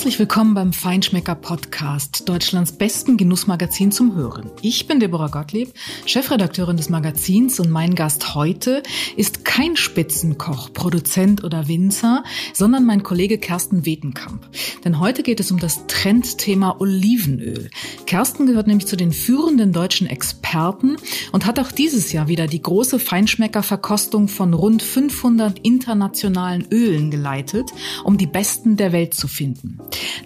[0.00, 4.50] Herzlich willkommen beim Feinschmecker Podcast, Deutschlands besten Genussmagazin zum Hören.
[4.62, 5.74] Ich bin Deborah Gottlieb,
[6.06, 8.82] Chefredakteurin des Magazins und mein Gast heute
[9.18, 12.24] ist kein Spitzenkoch, Produzent oder Winzer,
[12.54, 14.48] sondern mein Kollege Kersten Wetenkamp.
[14.86, 17.68] Denn heute geht es um das Trendthema Olivenöl.
[18.06, 20.96] Kersten gehört nämlich zu den führenden deutschen Experten
[21.32, 27.70] und hat auch dieses Jahr wieder die große Feinschmecker-Verkostung von rund 500 internationalen Ölen geleitet,
[28.02, 29.78] um die besten der Welt zu finden.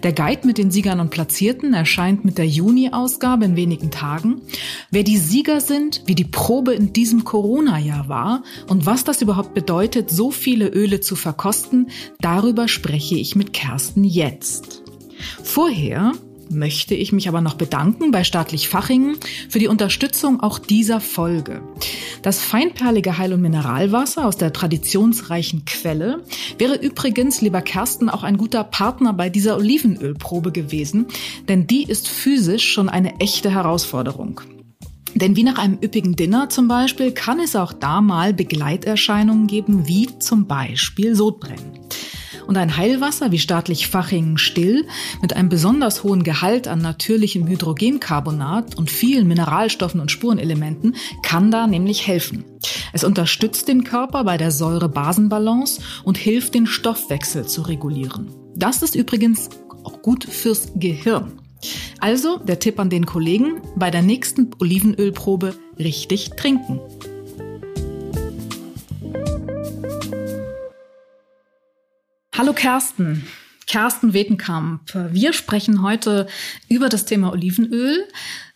[0.03, 4.41] Der Guide mit den Siegern und Platzierten erscheint mit der Juni-Ausgabe in wenigen Tagen.
[4.91, 9.53] Wer die Sieger sind, wie die Probe in diesem Corona-Jahr war und was das überhaupt
[9.53, 11.89] bedeutet, so viele Öle zu verkosten,
[12.19, 14.83] darüber spreche ich mit Kersten jetzt.
[15.43, 16.13] Vorher
[16.49, 19.17] möchte ich mich aber noch bedanken bei Staatlich Fachingen
[19.49, 21.61] für die Unterstützung auch dieser Folge.
[22.21, 26.23] Das feinperlige Heil- und Mineralwasser aus der traditionsreichen Quelle
[26.57, 31.07] wäre übrigens, lieber Kersten, auch ein guter Partner bei dieser Olivenölprobe gewesen,
[31.47, 34.41] denn die ist physisch schon eine echte Herausforderung.
[35.13, 39.87] Denn wie nach einem üppigen Dinner zum Beispiel kann es auch da mal Begleiterscheinungen geben,
[39.87, 41.75] wie zum Beispiel Sodbrennen
[42.47, 44.87] und ein Heilwasser wie staatlich Fachingen still
[45.21, 51.67] mit einem besonders hohen Gehalt an natürlichem Hydrogencarbonat und vielen Mineralstoffen und Spurenelementen kann da
[51.67, 52.45] nämlich helfen.
[52.93, 58.29] Es unterstützt den Körper bei der Säure-Basen-Balance und hilft den Stoffwechsel zu regulieren.
[58.55, 59.49] Das ist übrigens
[59.83, 61.39] auch gut fürs Gehirn.
[61.99, 66.79] Also der Tipp an den Kollegen, bei der nächsten Olivenölprobe richtig trinken.
[72.37, 73.25] Hallo Kersten.
[73.65, 74.81] Kersten Wetenkamp.
[75.11, 76.27] Wir sprechen heute
[76.67, 78.03] über das Thema Olivenöl.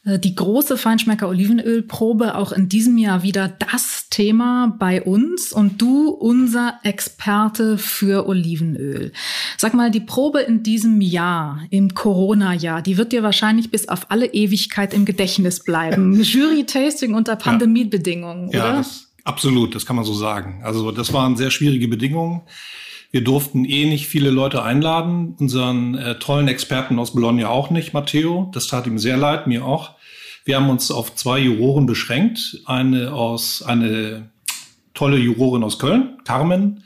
[0.03, 5.81] Äh, die große Feinschmecker Olivenölprobe, auch in diesem Jahr wieder das Thema bei uns und
[5.81, 9.13] du unser Experte für Olivenöl.
[9.55, 14.11] Sag mal, die Probe in diesem Jahr, im Corona-Jahr, die wird dir wahrscheinlich bis auf
[14.11, 16.21] alle Ewigkeit im Gedächtnis bleiben.
[16.21, 18.59] Jury-Tasting unter Pandemiebedingungen, ja.
[18.59, 18.70] oder?
[18.71, 20.59] Ja, das, absolut, das kann man so sagen.
[20.65, 22.42] Also das waren sehr schwierige Bedingungen.
[23.11, 27.93] Wir durften eh nicht viele Leute einladen, unseren äh, tollen Experten aus Bologna auch nicht,
[27.93, 28.49] Matteo.
[28.53, 29.95] Das tat ihm sehr leid, mir auch.
[30.45, 32.61] Wir haben uns auf zwei Juroren beschränkt.
[32.65, 34.30] Eine aus, eine
[34.93, 36.83] tolle Jurorin aus Köln, Carmen,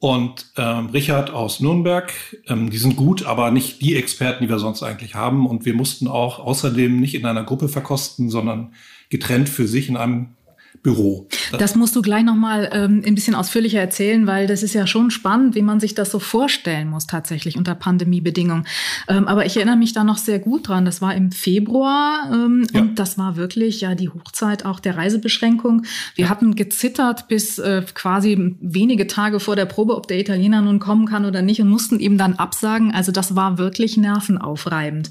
[0.00, 2.12] und ähm, Richard aus Nürnberg.
[2.46, 5.46] Ähm, die sind gut, aber nicht die Experten, die wir sonst eigentlich haben.
[5.46, 8.74] Und wir mussten auch außerdem nicht in einer Gruppe verkosten, sondern
[9.08, 10.34] getrennt für sich in einem
[10.82, 11.26] Büro.
[11.58, 15.10] Das musst du gleich nochmal ähm, ein bisschen ausführlicher erzählen, weil das ist ja schon
[15.10, 18.66] spannend, wie man sich das so vorstellen muss tatsächlich unter Pandemiebedingungen.
[19.08, 20.84] Ähm, aber ich erinnere mich da noch sehr gut dran.
[20.84, 22.80] Das war im Februar ähm, ja.
[22.80, 25.84] und das war wirklich ja die Hochzeit auch der Reisebeschränkung.
[26.14, 26.30] Wir ja.
[26.30, 31.06] hatten gezittert bis äh, quasi wenige Tage vor der Probe, ob der Italiener nun kommen
[31.06, 32.92] kann oder nicht und mussten ihm dann absagen.
[32.94, 35.10] Also das war wirklich nervenaufreibend.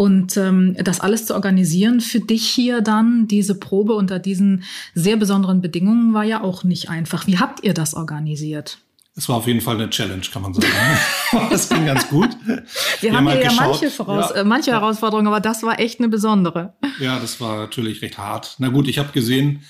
[0.00, 5.18] Und ähm, das alles zu organisieren für dich hier dann, diese Probe unter diesen sehr
[5.18, 7.26] besonderen Bedingungen, war ja auch nicht einfach.
[7.26, 8.78] Wie habt ihr das organisiert?
[9.14, 10.66] Es war auf jeden Fall eine Challenge, kann man sagen.
[11.50, 12.30] das ging ganz gut.
[12.46, 12.62] Wir,
[13.02, 14.36] Wir haben, haben ja manche, Voraus ja.
[14.36, 16.72] Äh, manche Herausforderungen, aber das war echt eine besondere.
[16.98, 18.54] Ja, das war natürlich recht hart.
[18.56, 19.64] Na gut, ich habe gesehen,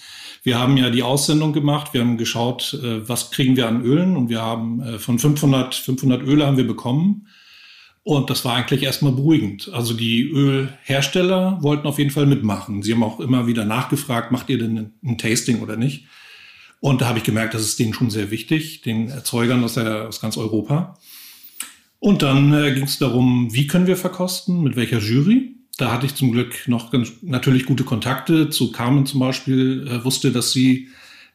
[0.45, 1.93] wir haben ja die Aussendung gemacht.
[1.93, 5.75] Wir haben geschaut, äh, was kriegen wir an Ölen und wir haben äh, von 500,
[5.75, 7.27] 500 Öle haben wir bekommen.
[8.03, 9.71] Und das war eigentlich erstmal beruhigend.
[9.73, 12.83] Also die Ölhersteller wollten auf jeden Fall mitmachen.
[12.83, 16.07] Sie haben auch immer wieder nachgefragt, macht ihr denn ein Tasting oder nicht?
[16.81, 20.09] Und da habe ich gemerkt, das ist denen schon sehr wichtig, den Erzeugern aus, der,
[20.09, 20.99] aus ganz Europa.
[21.99, 25.57] Und dann äh, ging es darum, wie können wir verkosten, mit welcher Jury.
[25.77, 28.49] Da hatte ich zum Glück noch ganz natürlich gute Kontakte.
[28.49, 30.89] Zu Carmen zum Beispiel äh, wusste, dass sie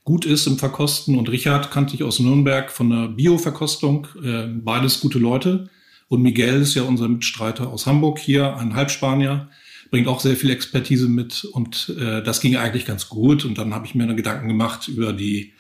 [0.03, 1.15] gut ist im Verkosten.
[1.15, 4.07] Und Richard kannte ich aus Nürnberg von der Bio-Verkostung.
[4.23, 5.69] Äh, beides gute Leute.
[6.15, 9.49] Und Miguel ist ja unser Mitstreiter aus Hamburg hier, ein Halbspanier,
[9.91, 11.43] bringt auch sehr viel Expertise mit.
[11.43, 13.43] Und äh, das ging eigentlich ganz gut.
[13.43, 15.51] Und dann habe ich mir eine Gedanken gemacht über die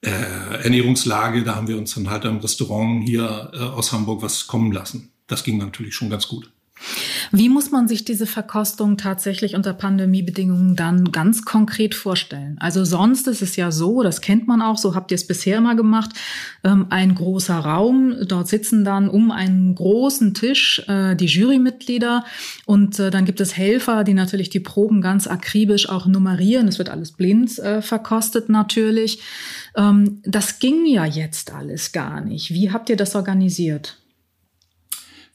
[0.00, 1.44] äh, Ernährungslage.
[1.44, 5.12] Da haben wir uns dann halt im Restaurant hier äh, aus Hamburg was kommen lassen.
[5.26, 6.50] Das ging natürlich schon ganz gut.
[7.32, 12.56] Wie muss man sich diese Verkostung tatsächlich unter Pandemiebedingungen dann ganz konkret vorstellen?
[12.60, 15.58] Also sonst ist es ja so, das kennt man auch, so habt ihr es bisher
[15.58, 16.10] immer gemacht,
[16.64, 22.24] ähm, ein großer Raum, dort sitzen dann um einen großen Tisch äh, die Jurymitglieder
[22.66, 26.68] und äh, dann gibt es Helfer, die natürlich die Proben ganz akribisch auch nummerieren.
[26.68, 29.20] Es wird alles blind äh, verkostet natürlich.
[29.76, 32.52] Ähm, das ging ja jetzt alles gar nicht.
[32.52, 33.98] Wie habt ihr das organisiert?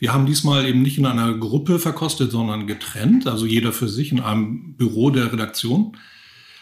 [0.02, 4.12] Wir haben diesmal eben nicht in einer Gruppe verkostet, sondern getrennt, also jeder für sich
[4.12, 5.96] in einem Büro der Redaktion.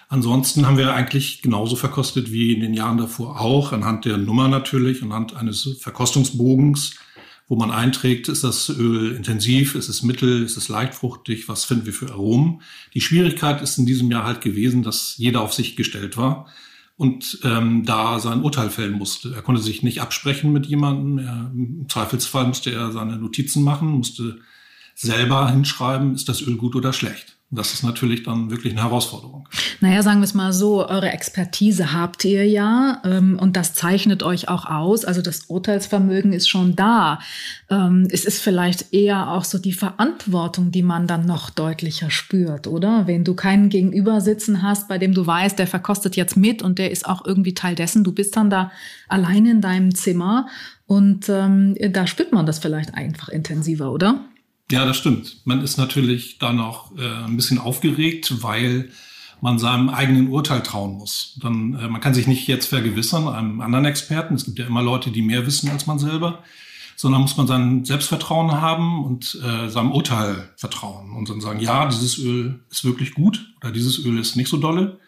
[0.10, 4.50] Ansonsten haben wir eigentlich genauso verkostet wie in den Jahren davor auch, anhand der Nummer
[4.50, 6.96] natürlich, anhand eines Verkostungsbogens,
[7.48, 11.64] wo man einträgt, ist das Öl intensiv, ist es mittel, ist es leicht fruchtig, was
[11.64, 12.62] finden wir für Aromen.
[12.94, 16.50] Die Schwierigkeit ist in diesem Jahr halt gewesen, dass jeder auf sich gestellt war
[17.00, 19.34] und ähm, da sein Urteil fällen musste.
[19.34, 21.18] Er konnte sich nicht absprechen mit jemandem.
[21.20, 24.40] Er, Im Zweifelsfall musste er seine Notizen machen, musste
[24.96, 27.39] selber hinschreiben, ist das Öl gut oder schlecht.
[27.52, 29.48] Das ist natürlich dann wirklich eine Herausforderung.
[29.82, 34.22] Naja, sagen wir es mal so, eure Expertise habt ihr ja ähm, und das zeichnet
[34.22, 35.04] euch auch aus.
[35.04, 37.18] Also das Urteilsvermögen ist schon da.
[37.72, 42.68] Ähm, es ist vielleicht eher auch so die Verantwortung, die man dann noch deutlicher spürt,
[42.68, 43.08] oder?
[43.08, 46.78] Wenn du keinen Gegenüber sitzen hast, bei dem du weißt, der verkostet jetzt mit und
[46.78, 48.04] der ist auch irgendwie Teil dessen.
[48.04, 48.72] Du bist dann da
[49.08, 50.48] allein in deinem Zimmer
[50.86, 54.26] und ähm, da spürt man das vielleicht einfach intensiver, oder?
[54.72, 55.38] Ja, das stimmt.
[55.46, 58.92] Man ist natürlich da noch äh, ein bisschen aufgeregt, weil
[59.42, 61.38] man seinem eigenen Urteil trauen muss.
[61.42, 64.36] Dann, äh, man kann sich nicht jetzt vergewissern, einem anderen Experten.
[64.36, 66.44] Es gibt ja immer Leute, die mehr wissen als man selber.
[66.96, 71.86] Sondern muss man sein Selbstvertrauen haben und äh, seinem Urteil vertrauen und dann sagen, ja,
[71.88, 75.00] dieses Öl ist wirklich gut oder dieses Öl ist nicht so dolle.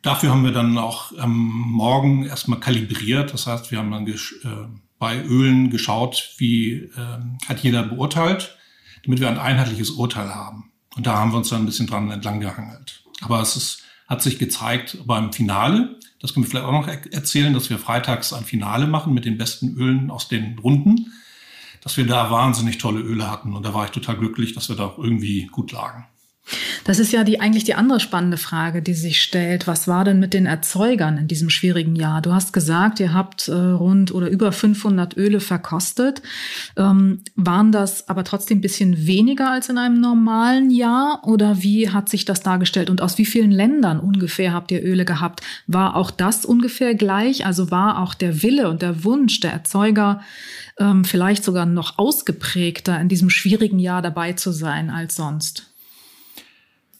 [0.00, 3.34] Dafür haben wir dann auch am Morgen erstmal kalibriert.
[3.34, 4.14] Das heißt, wir haben dann äh,
[4.98, 6.90] bei Ölen geschaut, wie äh,
[7.46, 8.56] hat jeder beurteilt
[9.04, 10.72] damit wir ein einheitliches Urteil haben.
[10.96, 13.02] Und da haben wir uns dann ein bisschen dran entlang gehangelt.
[13.20, 17.52] Aber es ist, hat sich gezeigt beim Finale, das können wir vielleicht auch noch erzählen,
[17.52, 21.12] dass wir freitags ein Finale machen mit den besten Ölen aus den Runden,
[21.82, 23.54] dass wir da wahnsinnig tolle Öle hatten.
[23.54, 26.06] Und da war ich total glücklich, dass wir da auch irgendwie gut lagen.
[26.84, 29.66] Das ist ja die, eigentlich die andere spannende Frage, die sich stellt.
[29.66, 32.20] Was war denn mit den Erzeugern in diesem schwierigen Jahr?
[32.20, 36.20] Du hast gesagt, ihr habt äh, rund oder über 500 Öle verkostet.
[36.76, 41.22] Ähm, waren das aber trotzdem ein bisschen weniger als in einem normalen Jahr?
[41.24, 42.90] Oder wie hat sich das dargestellt?
[42.90, 45.40] Und aus wie vielen Ländern ungefähr habt ihr Öle gehabt?
[45.66, 47.46] War auch das ungefähr gleich?
[47.46, 50.20] Also war auch der Wille und der Wunsch der Erzeuger
[50.78, 55.73] ähm, vielleicht sogar noch ausgeprägter in diesem schwierigen Jahr dabei zu sein als sonst?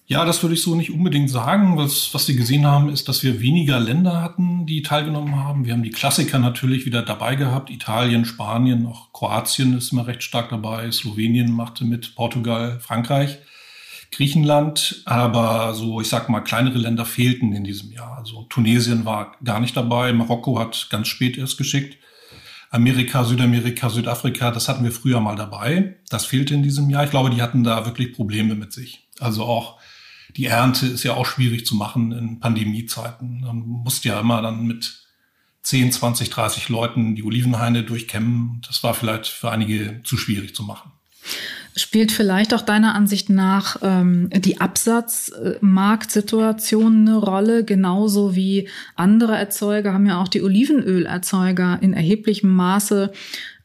[0.07, 1.79] Ja, das würde ich so nicht unbedingt sagen.
[1.79, 5.65] Was, was Sie gesehen haben, ist, dass wir weniger Länder hatten, die teilgenommen haben.
[5.65, 7.71] Wir haben die Klassiker natürlich wieder dabei gehabt.
[7.71, 10.91] Italien, Spanien, auch Kroatien ist immer recht stark dabei.
[10.91, 13.39] Slowenien machte mit, Portugal, Frankreich,
[14.13, 15.01] Griechenland.
[15.07, 18.19] Aber so, ich sag mal, kleinere Länder fehlten in diesem Jahr.
[18.19, 20.13] Also Tunesien war gar nicht dabei.
[20.13, 21.97] Marokko hat ganz spät erst geschickt.
[22.69, 25.97] Amerika, Südamerika, Südafrika, das hatten wir früher mal dabei.
[26.11, 27.05] Das fehlte in diesem Jahr.
[27.05, 29.09] Ich glaube, die hatten da wirklich Probleme mit sich.
[29.19, 29.79] Also auch
[30.37, 33.43] die Ernte ist ja auch schwierig zu machen in Pandemiezeiten.
[33.43, 35.05] Man musste ja immer dann mit
[35.63, 38.61] 10, 20, 30 Leuten die Olivenhaine durchkämmen.
[38.67, 40.91] Das war vielleicht für einige zu schwierig zu machen.
[41.77, 49.93] Spielt vielleicht auch deiner Ansicht nach ähm, die Absatzmarktsituation eine Rolle, genauso wie andere Erzeuger
[49.93, 53.11] haben ja auch die Olivenölerzeuger in erheblichem Maße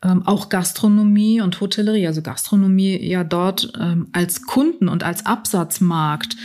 [0.04, 6.36] ähm, auch Gastronomie und Hotellerie, also Gastronomie ja dort ähm, als Kunden und als Absatzmarkt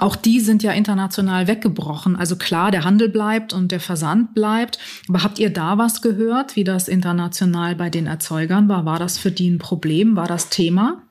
[0.00, 2.16] auch die sind ja international weggebrochen.
[2.16, 4.78] Also klar, der Handel bleibt und der Versand bleibt.
[5.08, 8.84] Aber habt ihr da was gehört, wie das international bei den Erzeugern war?
[8.84, 10.16] War das für die ein Problem?
[10.16, 11.02] War das Thema?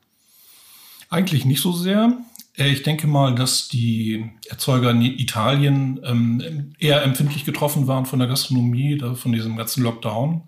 [1.09, 2.17] Eigentlich nicht so sehr.
[2.57, 8.19] Äh, ich denke mal, dass die Erzeuger in Italien ähm, eher empfindlich getroffen waren von
[8.19, 10.43] der Gastronomie, von diesem ganzen Lockdown.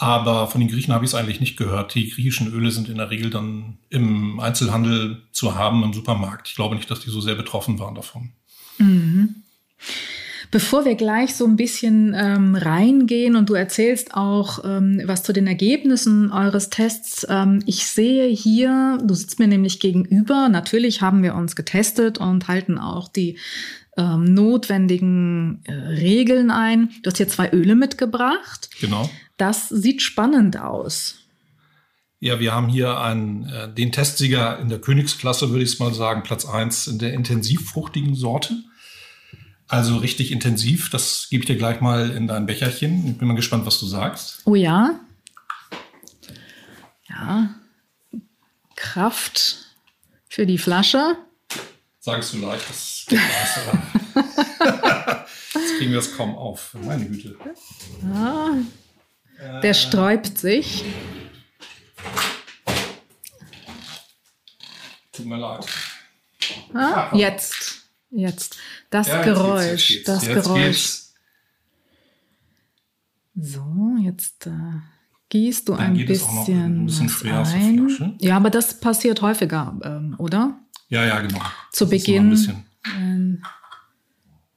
[0.00, 1.96] Aber von den Griechen habe ich es eigentlich nicht gehört.
[1.96, 6.46] Die griechischen Öle sind in der Regel dann im Einzelhandel zu haben, im Supermarkt.
[6.46, 8.30] Ich glaube nicht, dass die so sehr betroffen waren davon.
[8.78, 9.42] Mhm.
[10.52, 15.32] Bevor wir gleich so ein bisschen ähm, reingehen und du erzählst auch ähm, was zu
[15.32, 21.24] den Ergebnissen eures Tests, ähm, ich sehe hier, du sitzt mir nämlich gegenüber, natürlich haben
[21.24, 23.36] wir uns getestet und halten auch die
[23.98, 26.90] ähm, notwendigen äh, Regeln ein.
[27.02, 28.70] Du hast hier zwei Öle mitgebracht.
[28.80, 29.10] Genau.
[29.36, 31.16] Das sieht spannend aus.
[32.20, 35.92] Ja, wir haben hier einen, äh, den Testsieger in der Königsklasse, würde ich es mal
[35.92, 38.54] sagen, Platz 1 in der intensivfruchtigen Sorte.
[39.66, 40.90] Also richtig intensiv.
[40.90, 43.06] Das gebe ich dir gleich mal in dein Becherchen.
[43.06, 44.42] Ich bin mal gespannt, was du sagst.
[44.46, 44.98] Oh ja.
[47.08, 47.54] Ja.
[48.76, 49.74] Kraft
[50.28, 51.16] für die Flasche.
[52.08, 53.20] Sagst du leicht, das geht.
[55.54, 56.74] Jetzt kriegen wir es kaum auf.
[56.82, 57.36] Meine Güte.
[58.02, 58.54] Ja.
[59.60, 60.86] Der sträubt sich.
[65.12, 65.66] Tut mir leid.
[66.72, 67.90] Ah, jetzt.
[68.10, 68.56] Jetzt.
[68.88, 69.90] Das ja, Geräusch.
[69.90, 71.02] Jetzt das jetzt Geräusch.
[73.34, 74.50] So, jetzt äh,
[75.28, 78.16] gießt du Dann ein bisschen, ein bisschen was ein.
[78.18, 80.58] Ja, aber das passiert häufiger, ähm, oder?
[80.88, 81.40] Ja, ja, genau.
[81.72, 82.30] Zu das Beginn,
[82.96, 83.42] wenn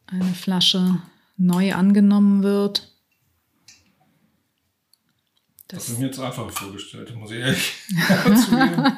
[0.07, 1.01] eine Flasche
[1.38, 2.91] neu angenommen wird,
[5.67, 7.73] Das, habe ich mir jetzt einfacher vorgestellt, muss ich ehrlich
[8.45, 8.93] zugeben.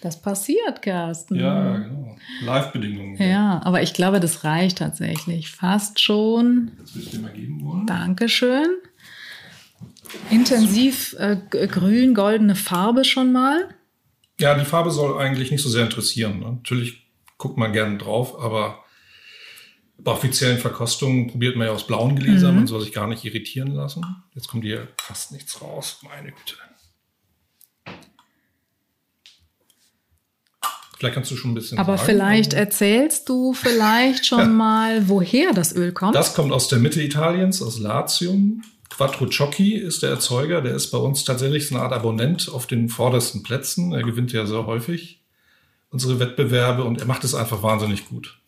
[0.00, 1.34] Das passiert, Carsten.
[1.34, 2.16] Ja, genau.
[2.42, 3.16] Live-Bedingungen.
[3.20, 6.70] Ja, aber ich glaube, das reicht tatsächlich fast schon.
[6.78, 7.86] Das würde ich dir mal geben wollen.
[7.86, 8.68] Dankeschön.
[10.30, 13.74] Intensiv äh, grün-goldene Farbe schon mal.
[14.40, 16.40] Ja, die Farbe soll eigentlich nicht so sehr interessieren.
[16.40, 18.84] Natürlich guckt man gerne drauf, aber
[19.98, 22.52] bei offiziellen Verkostungen probiert man ja aus blauen Gläsern.
[22.52, 22.56] Mhm.
[22.58, 24.04] Man soll sich gar nicht irritieren lassen.
[24.34, 26.00] Jetzt kommt hier fast nichts raus.
[26.02, 26.54] Meine Güte.
[30.96, 31.78] Vielleicht kannst du schon ein bisschen.
[31.78, 32.06] Aber sagen.
[32.06, 36.16] vielleicht erzählst du vielleicht schon mal, woher das Öl kommt.
[36.16, 38.62] Das kommt aus der Mitte Italiens, aus Latium.
[38.98, 40.60] Quattro Ciocchi ist der Erzeuger.
[40.60, 43.92] Der ist bei uns tatsächlich so eine Art Abonnent auf den vordersten Plätzen.
[43.92, 45.22] Er gewinnt ja sehr häufig
[45.90, 48.38] unsere Wettbewerbe und er macht es einfach wahnsinnig gut.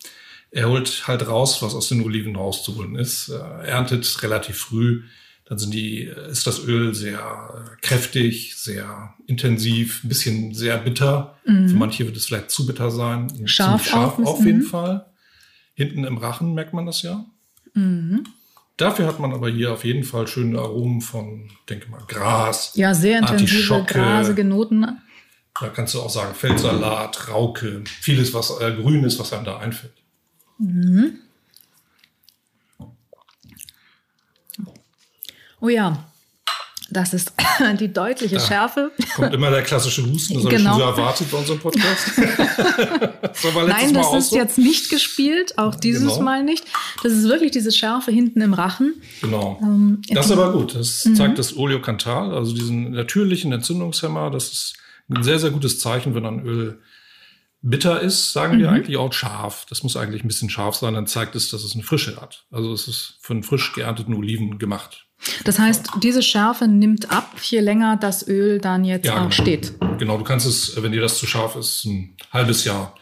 [0.51, 3.29] Er holt halt raus, was aus den Oliven rauszuholen ist.
[3.29, 5.03] Er erntet relativ früh
[5.51, 11.37] dann sind die, ist das Öl sehr kräftig, sehr intensiv, ein bisschen sehr bitter.
[11.45, 11.67] Mhm.
[11.67, 13.27] Für manche wird es vielleicht zu bitter sein.
[13.49, 14.67] Scharf, scharf auf, auf jeden mhm.
[14.67, 15.07] Fall.
[15.73, 17.25] Hinten im Rachen merkt man das ja.
[17.73, 18.23] Mhm.
[18.81, 22.71] Dafür hat man aber hier auf jeden Fall schöne Aromen von, denke mal, Gras.
[22.73, 24.99] Ja, sehr intensive, grasige Noten.
[25.59, 29.59] Da kannst du auch sagen Feldsalat, Rauke, vieles, was äh, grün ist, was einem da
[29.59, 29.93] einfällt.
[30.57, 31.19] Mhm.
[35.59, 36.10] Oh ja,
[36.91, 37.33] das ist
[37.79, 38.91] die deutliche da Schärfe.
[39.15, 40.71] Kommt immer der klassische Husten, das genau.
[40.71, 42.11] habe ich schon so erwartet bei unserem Podcast.
[43.21, 44.35] das Nein, das ist so.
[44.35, 46.21] jetzt nicht gespielt, auch dieses genau.
[46.21, 46.65] Mal nicht.
[47.03, 49.01] Das ist wirklich diese Schärfe hinten im Rachen.
[49.21, 49.59] Genau.
[49.61, 50.75] Ähm, das ist aber gut.
[50.75, 51.15] Das mhm.
[51.15, 54.29] zeigt das Oleokantal, also diesen natürlichen Entzündungshemmer.
[54.29, 54.75] Das ist
[55.09, 56.79] ein sehr, sehr gutes Zeichen, wenn ein Öl
[57.61, 58.75] bitter ist, sagen wir mhm.
[58.75, 59.65] eigentlich auch scharf.
[59.69, 62.45] Das muss eigentlich ein bisschen scharf sein, dann zeigt es, dass es eine Frische hat.
[62.51, 65.05] Also es ist von frisch geernteten Oliven gemacht.
[65.43, 69.31] Das heißt, diese Schärfe nimmt ab, je länger das Öl dann jetzt ja, auch genau.
[69.31, 69.73] steht.
[69.97, 72.95] Genau, du kannst es, wenn dir das zu scharf ist, ein halbes Jahr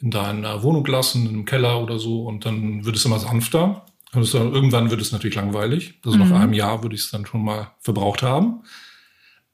[0.00, 3.86] in deiner Wohnung lassen, im Keller oder so, und dann wird es immer sanfter.
[4.12, 5.98] Und dann, irgendwann wird es natürlich langweilig.
[6.04, 6.28] Also mhm.
[6.28, 8.62] nach einem Jahr würde ich es dann schon mal verbraucht haben.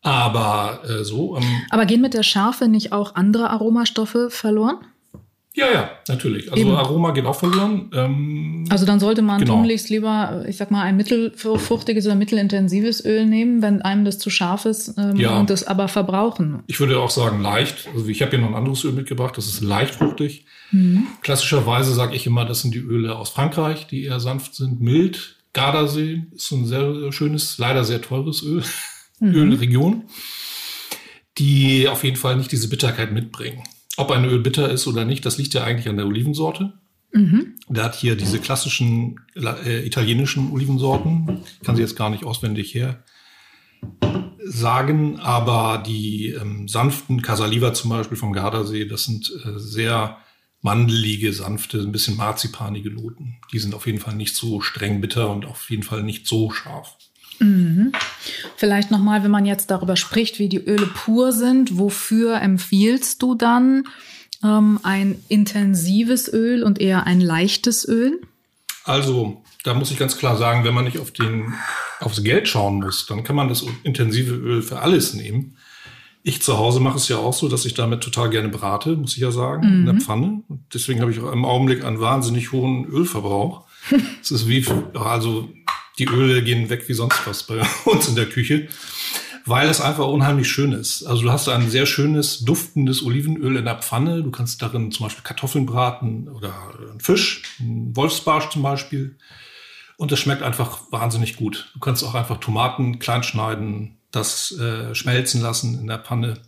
[0.02, 1.36] Aber äh, so.
[1.36, 4.78] Ähm, Aber gehen mit der Schärfe nicht auch andere Aromastoffe verloren?
[5.52, 6.52] Ja, ja, natürlich.
[6.52, 6.76] Also Eben.
[6.76, 7.90] Aroma geht auch verloren.
[7.92, 9.56] Ähm, also dann sollte man genau.
[9.56, 14.30] tunlichst lieber, ich sag mal, ein mittelfruchtiges oder mittelintensives Öl nehmen, wenn einem das zu
[14.30, 15.40] scharf ist ähm, ja.
[15.40, 16.62] und das aber verbrauchen.
[16.68, 17.88] Ich würde auch sagen leicht.
[17.92, 20.46] Also ich habe hier noch ein anderes Öl mitgebracht, das ist leicht fruchtig.
[20.70, 21.08] Mhm.
[21.20, 25.36] Klassischerweise sage ich immer, das sind die Öle aus Frankreich, die eher sanft sind, mild.
[25.52, 28.62] Gardasee ist ein sehr schönes, leider sehr teures Öl,
[29.18, 29.34] mhm.
[29.34, 30.04] Ölregion,
[31.38, 33.64] die auf jeden Fall nicht diese Bitterkeit mitbringen.
[34.00, 36.72] Ob ein Öl bitter ist oder nicht, das liegt ja eigentlich an der Olivensorte.
[37.12, 37.56] Mhm.
[37.68, 41.42] Der hat hier diese klassischen äh, italienischen Olivensorten.
[41.60, 43.02] Ich kann sie jetzt gar nicht auswendig her
[44.42, 50.16] sagen, aber die ähm, sanften Casaliva zum Beispiel vom Gardasee, das sind äh, sehr
[50.62, 53.36] mandelige, sanfte, ein bisschen marzipanige Noten.
[53.52, 56.50] Die sind auf jeden Fall nicht so streng bitter und auf jeden Fall nicht so
[56.50, 56.96] scharf.
[57.38, 57.92] Mhm.
[58.56, 63.34] Vielleicht nochmal, wenn man jetzt darüber spricht, wie die Öle pur sind, wofür empfiehlst du
[63.34, 63.84] dann
[64.42, 68.20] ähm, ein intensives Öl und eher ein leichtes Öl?
[68.84, 71.54] Also, da muss ich ganz klar sagen, wenn man nicht auf den,
[72.00, 75.56] aufs Geld schauen muss, dann kann man das intensive Öl für alles nehmen.
[76.22, 79.14] Ich zu Hause mache es ja auch so, dass ich damit total gerne brate, muss
[79.14, 79.74] ich ja sagen, mhm.
[79.74, 80.00] in der mhm.
[80.00, 80.42] Pfanne.
[80.74, 83.64] deswegen habe ich auch im Augenblick einen wahnsinnig hohen Ölverbrauch.
[84.22, 85.48] Es ist wie, also
[86.00, 88.68] die Öle gehen weg wie sonst was bei uns in der Küche,
[89.46, 91.04] weil es einfach unheimlich schön ist.
[91.04, 94.22] Also du hast ein sehr schönes, duftendes Olivenöl in der Pfanne.
[94.22, 96.52] Du kannst darin zum Beispiel Kartoffeln braten oder
[96.90, 99.16] einen Fisch, einen Wolfsbarsch zum Beispiel.
[99.96, 101.70] Und es schmeckt einfach wahnsinnig gut.
[101.74, 106.38] Du kannst auch einfach Tomaten klein schneiden, das äh, schmelzen lassen in der Pfanne.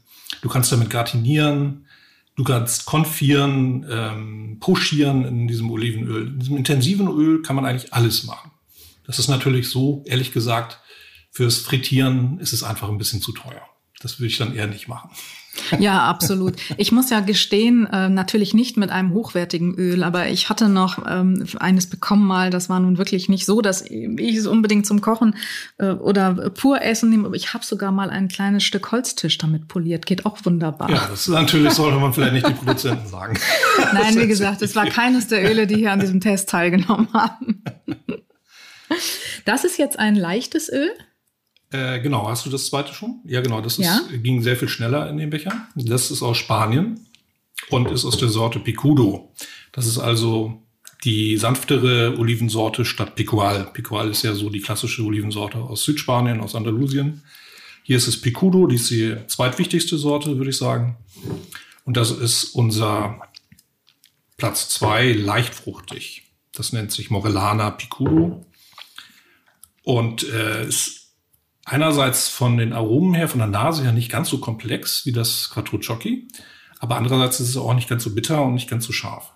[0.40, 1.87] Du kannst damit gratinieren.
[2.35, 6.28] Du kannst konfieren, ähm, pochieren in diesem Olivenöl.
[6.28, 8.51] In diesem intensiven Öl kann man eigentlich alles machen.
[9.12, 10.78] Das ist natürlich so, ehrlich gesagt,
[11.31, 13.61] fürs Frittieren ist es einfach ein bisschen zu teuer.
[14.00, 15.11] Das würde ich dann eher nicht machen.
[15.78, 16.54] Ja, absolut.
[16.78, 21.04] Ich muss ja gestehen, äh, natürlich nicht mit einem hochwertigen Öl, aber ich hatte noch
[21.07, 25.02] ähm, eines bekommen mal, das war nun wirklich nicht so, dass ich es unbedingt zum
[25.02, 25.37] Kochen
[25.76, 29.69] äh, oder pur essen nehme, aber ich habe sogar mal ein kleines Stück Holztisch damit
[29.69, 30.07] poliert.
[30.07, 30.88] Geht auch wunderbar.
[30.88, 33.38] Ja, das natürlich sollte man vielleicht nicht die Produzenten sagen.
[33.92, 37.62] Nein, wie gesagt, es war keines der Öle, die hier an diesem Test teilgenommen haben.
[39.45, 40.91] Das ist jetzt ein leichtes Öl.
[41.71, 43.21] Äh, genau, hast du das zweite schon?
[43.25, 44.01] Ja, genau, das ist, ja?
[44.13, 45.69] ging sehr viel schneller in den Becher.
[45.75, 47.07] Das ist aus Spanien
[47.71, 49.33] und ist aus der Sorte Picudo.
[49.73, 50.63] Das ist also
[51.05, 53.71] die sanftere Olivensorte statt Picual.
[53.73, 57.23] Picual ist ja so die klassische Olivensorte aus Südspanien, aus Andalusien.
[57.83, 60.97] Hier ist es Picudo, die ist die zweitwichtigste Sorte, würde ich sagen.
[61.85, 63.21] Und das ist unser
[64.37, 66.25] Platz zwei, leicht fruchtig.
[66.53, 68.45] Das nennt sich Morellana Picudo.
[69.83, 71.15] Und äh, ist
[71.65, 75.51] einerseits von den Aromen her, von der Nase her nicht ganz so komplex wie das
[75.51, 76.29] Quattrocciocchi.
[76.81, 79.33] Aber andererseits ist es auch nicht ganz so bitter und nicht ganz so scharf.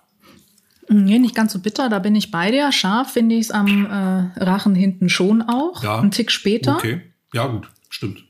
[0.89, 2.71] Nee, nicht ganz so bitter, da bin ich bei dir.
[2.71, 5.83] Scharf finde ich es am äh, Rachen hinten schon auch.
[5.83, 5.99] Ja.
[5.99, 6.75] Ein Tick später.
[6.75, 7.01] Okay.
[7.33, 8.23] Ja, gut, stimmt.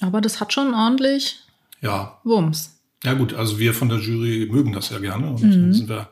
[0.00, 1.46] Aber das hat schon ordentlich
[1.80, 2.18] ja.
[2.24, 2.80] Wumms.
[3.04, 5.30] Ja, gut, also wir von der Jury mögen das ja gerne.
[5.30, 5.72] Und mhm.
[5.72, 6.08] sind wir,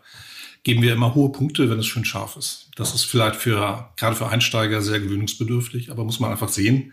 [0.65, 2.71] geben wir immer hohe Punkte, wenn es schön scharf ist.
[2.75, 6.93] Das ist vielleicht für, gerade für Einsteiger sehr gewöhnungsbedürftig, aber muss man einfach sehen.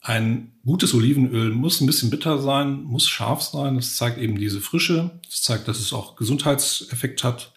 [0.00, 3.76] Ein gutes Olivenöl muss ein bisschen bitter sein, muss scharf sein.
[3.76, 5.20] Das zeigt eben diese Frische.
[5.24, 7.52] Das zeigt, dass es auch Gesundheitseffekt hat.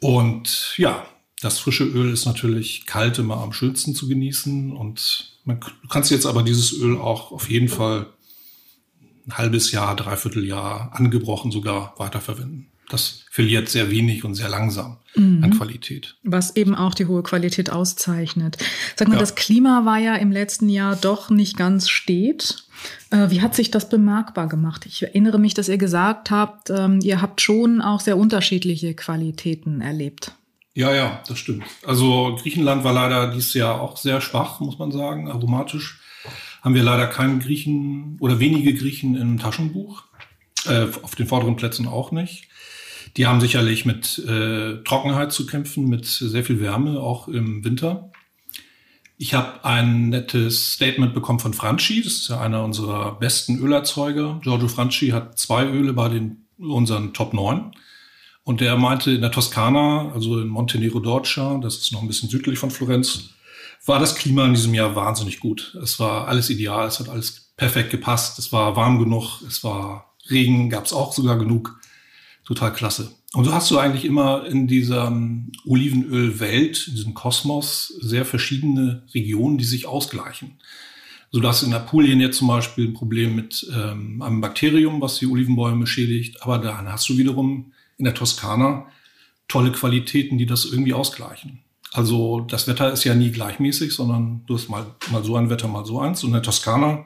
[0.00, 1.06] Und ja,
[1.40, 4.72] das frische Öl ist natürlich kalt immer am schönsten zu genießen.
[4.72, 8.06] Und man, du kannst jetzt aber dieses Öl auch auf jeden Fall
[9.26, 12.70] ein halbes Jahr, dreiviertel Jahr, angebrochen sogar weiterverwenden.
[12.88, 15.42] Das verliert sehr wenig und sehr langsam mhm.
[15.42, 16.16] an Qualität.
[16.22, 18.58] Was eben auch die hohe Qualität auszeichnet.
[18.96, 19.20] Sag mal, ja.
[19.20, 22.64] das Klima war ja im letzten Jahr doch nicht ganz stet.
[23.10, 24.86] Äh, wie hat sich das bemerkbar gemacht?
[24.86, 29.80] Ich erinnere mich, dass ihr gesagt habt, ähm, ihr habt schon auch sehr unterschiedliche Qualitäten
[29.80, 30.32] erlebt.
[30.74, 31.64] Ja, ja, das stimmt.
[31.86, 36.00] Also Griechenland war leider dieses Jahr auch sehr schwach, muss man sagen, aromatisch.
[36.62, 40.04] Haben wir leider keinen Griechen oder wenige Griechen im Taschenbuch.
[40.66, 42.48] Äh, auf den vorderen Plätzen auch nicht.
[43.16, 48.10] Die haben sicherlich mit äh, Trockenheit zu kämpfen, mit sehr viel Wärme, auch im Winter.
[49.16, 54.40] Ich habe ein nettes Statement bekommen von Franchi, das ist ja einer unserer besten Ölerzeuger.
[54.42, 57.72] Giorgio Franchi hat zwei Öle bei den unseren Top 9.
[58.42, 62.28] Und der meinte, in der Toskana, also in Montenegro Dorcia, das ist noch ein bisschen
[62.28, 63.30] südlich von Florenz,
[63.86, 65.78] war das Klima in diesem Jahr wahnsinnig gut.
[65.82, 70.14] Es war alles ideal, es hat alles perfekt gepasst, es war warm genug, es war
[70.28, 71.78] Regen, gab es auch sogar genug
[72.44, 73.12] total klasse.
[73.32, 75.10] Und so hast du eigentlich immer in dieser
[75.66, 80.58] Olivenölwelt, in diesem Kosmos, sehr verschiedene Regionen, die sich ausgleichen.
[81.32, 85.26] So dass in Apulien jetzt zum Beispiel ein Problem mit ähm, einem Bakterium, was die
[85.26, 88.86] Olivenbäume schädigt, aber dann hast du wiederum in der Toskana
[89.48, 91.58] tolle Qualitäten, die das irgendwie ausgleichen.
[91.92, 95.68] Also das Wetter ist ja nie gleichmäßig, sondern du hast mal, mal so ein Wetter,
[95.68, 96.22] mal so eins.
[96.22, 97.04] Und in der Toskana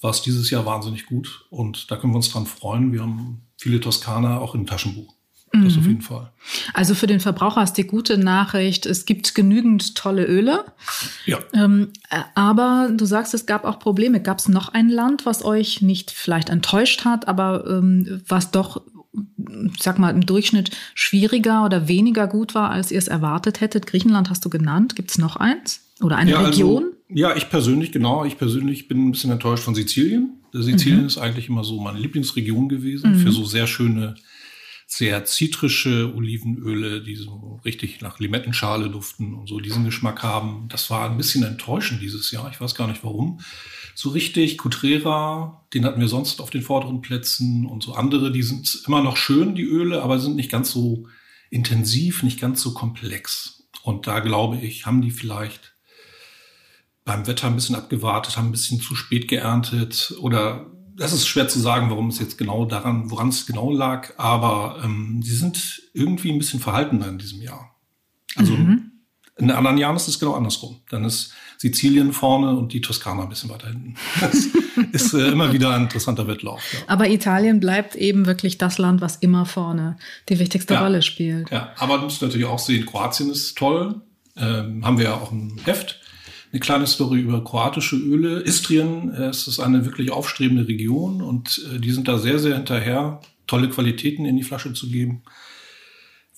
[0.00, 1.46] war es dieses Jahr wahnsinnig gut.
[1.50, 2.92] Und da können wir uns dran freuen.
[2.92, 5.16] Wir haben viele Toskana auch im Taschenbuch.
[5.52, 5.78] Das mhm.
[5.78, 6.32] auf jeden Fall.
[6.74, 10.64] Also für den Verbraucher ist die gute Nachricht, es gibt genügend tolle Öle.
[11.24, 11.38] Ja.
[11.54, 14.20] Ähm, äh, aber du sagst, es gab auch Probleme.
[14.20, 18.82] Gab es noch ein Land, was euch nicht vielleicht enttäuscht hat, aber ähm, was doch,
[19.78, 23.86] sag mal, im Durchschnitt schwieriger oder weniger gut war, als ihr es erwartet hättet?
[23.86, 24.96] Griechenland hast du genannt.
[24.96, 25.80] Gibt es noch eins?
[26.02, 26.84] Oder eine ja, also Region?
[26.84, 28.24] Also, ja, ich persönlich, genau.
[28.24, 30.42] Ich persönlich bin ein bisschen enttäuscht von Sizilien.
[30.52, 31.06] Sizilien mhm.
[31.06, 33.18] ist eigentlich immer so meine Lieblingsregion gewesen mhm.
[33.18, 34.16] für so sehr schöne,
[34.86, 40.66] sehr zitrische Olivenöle, die so richtig nach Limettenschale duften und so diesen Geschmack haben.
[40.68, 42.50] Das war ein bisschen enttäuschend dieses Jahr.
[42.50, 43.40] Ich weiß gar nicht warum.
[43.94, 48.42] So richtig, Cutrera, den hatten wir sonst auf den vorderen Plätzen und so andere, die
[48.42, 51.06] sind immer noch schön, die Öle, aber sind nicht ganz so
[51.50, 53.68] intensiv, nicht ganz so komplex.
[53.82, 55.75] Und da glaube ich, haben die vielleicht
[57.06, 60.66] beim Wetter ein bisschen abgewartet, haben ein bisschen zu spät geerntet oder
[60.96, 64.80] das ist schwer zu sagen, warum es jetzt genau daran, woran es genau lag, aber
[64.84, 67.76] ähm, sie sind irgendwie ein bisschen verhaltener in diesem Jahr.
[68.34, 68.90] Also mhm.
[69.36, 70.80] in anderen Jahren ist es genau andersrum.
[70.90, 73.94] Dann ist Sizilien vorne und die Toskana ein bisschen weiter hinten.
[74.20, 74.48] Das
[74.92, 76.60] ist äh, immer wieder ein interessanter Wettlauf.
[76.72, 76.80] Ja.
[76.88, 79.96] Aber Italien bleibt eben wirklich das Land, was immer vorne
[80.28, 80.82] die wichtigste ja.
[80.82, 81.50] Rolle spielt.
[81.50, 84.00] Ja, aber du musst natürlich auch sehen, Kroatien ist toll.
[84.36, 86.00] Ähm, haben wir ja auch ein Heft
[86.52, 88.40] eine kleine Story über kroatische Öle.
[88.40, 92.56] Istrien äh, es ist eine wirklich aufstrebende Region und äh, die sind da sehr, sehr
[92.56, 95.22] hinterher, tolle Qualitäten in die Flasche zu geben.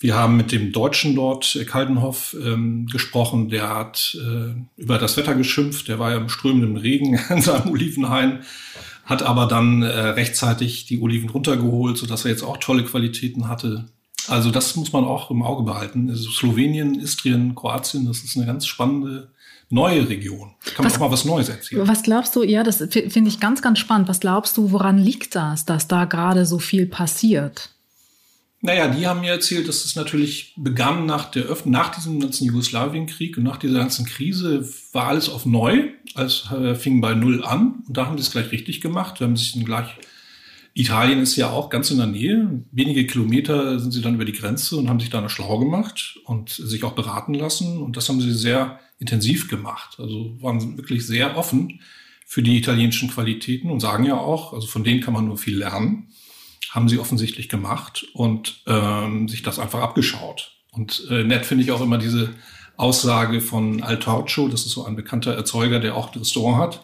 [0.00, 3.48] Wir haben mit dem Deutschen dort, äh, Kaldenhoff, ähm, gesprochen.
[3.48, 5.88] Der hat äh, über das Wetter geschimpft.
[5.88, 8.40] Der war ja im strömenden Regen in seinem Olivenhain,
[9.04, 13.86] hat aber dann äh, rechtzeitig die Oliven runtergeholt, sodass er jetzt auch tolle Qualitäten hatte.
[14.28, 16.10] Also das muss man auch im Auge behalten.
[16.10, 19.32] Also Slowenien, Istrien, Kroatien, das ist eine ganz spannende
[19.70, 20.54] neue Region.
[20.74, 21.86] Kann man auch mal was Neues erzählen.
[21.86, 24.08] Was glaubst du, ja, das finde ich ganz, ganz spannend.
[24.08, 27.70] Was glaubst du, woran liegt das, dass da gerade so viel passiert?
[28.60, 32.46] Naja, die haben mir erzählt, dass es natürlich begann nach der Öffnung, nach diesem ganzen
[32.46, 35.90] Jugoslawienkrieg und nach dieser ganzen Krise war alles auf neu.
[36.14, 39.20] Alles äh, fing bei Null an und da haben sie es gleich richtig gemacht.
[39.20, 39.94] Wir haben sich dann gleich
[40.78, 42.62] Italien ist ja auch ganz in der Nähe.
[42.70, 46.20] Wenige Kilometer sind sie dann über die Grenze und haben sich da eine schlau gemacht
[46.24, 47.78] und sich auch beraten lassen.
[47.78, 49.96] Und das haben sie sehr intensiv gemacht.
[49.98, 51.80] Also waren wirklich sehr offen
[52.24, 55.58] für die italienischen Qualitäten und sagen ja auch, also von denen kann man nur viel
[55.58, 56.10] lernen.
[56.70, 60.52] Haben sie offensichtlich gemacht und ähm, sich das einfach abgeschaut.
[60.70, 62.34] Und äh, nett finde ich auch immer diese
[62.76, 66.82] Aussage von Altorcio, das ist so ein bekannter Erzeuger, der auch ein Restaurant hat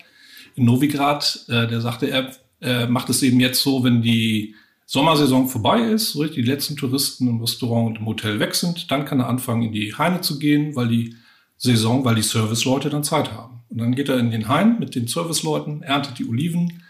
[0.57, 1.45] in Novigrad.
[1.49, 2.33] Äh, der sagte, er
[2.65, 4.55] äh, macht es eben jetzt so, wenn die
[4.87, 9.21] Sommersaison vorbei ist, die letzten Touristen im Restaurant und im Hotel weg sind, dann kann
[9.21, 11.17] er anfangen, in die Heine zu gehen, weil die
[11.57, 13.63] Saison, weil die Serviceleute dann Zeit haben.
[13.71, 16.83] Und dann geht er in den Hain mit den Serviceleuten, erntet die Oliven